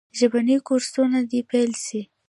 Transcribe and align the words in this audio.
ژبني 0.17 0.57
کورسونه 0.67 1.19
دي 1.29 1.39
پیل 1.49 1.71
سي. 1.85 2.01